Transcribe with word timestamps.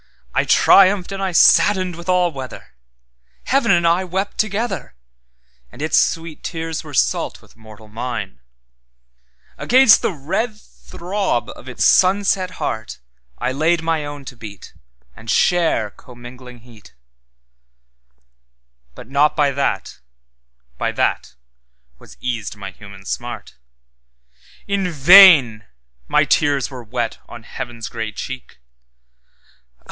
I 0.33 0.45
triumphed 0.45 1.11
and 1.11 1.21
I 1.21 1.31
saddened 1.31 1.95
with 1.95 2.09
all 2.09 2.31
weather, 2.31 2.73
Heaven 3.43 3.69
and 3.69 3.85
I 3.85 4.03
wept 4.03 4.39
together, 4.39 4.95
And 5.71 5.79
its 5.79 5.95
sweet 5.95 6.43
tears 6.43 6.83
were 6.83 6.91
salt 6.95 7.39
with 7.39 7.55
mortal 7.55 7.87
mine; 7.87 8.39
Against 9.59 10.01
the 10.01 10.11
red 10.11 10.59
throb 10.59 11.49
of 11.51 11.69
its 11.69 11.85
sunset 11.85 12.53
heartI 12.53 12.97
laid 13.53 13.83
my 13.83 14.03
own 14.03 14.25
to 14.25 14.35
beat, 14.35 14.73
And 15.15 15.29
share 15.29 15.91
commingling 15.91 16.61
heat; 16.61 16.95
But 18.95 19.07
not 19.07 19.35
by 19.35 19.51
that, 19.51 19.99
by 20.79 20.91
that, 20.93 21.35
was 21.99 22.17
eased 22.19 22.55
my 22.55 22.71
human 22.71 23.05
smart.In 23.05 24.89
vain 24.89 25.65
my 26.07 26.25
tears 26.25 26.71
were 26.71 26.81
wet 26.83 27.19
on 27.29 27.43
Heaven's 27.43 27.87
grey 27.87 28.11
cheek. 28.11 28.57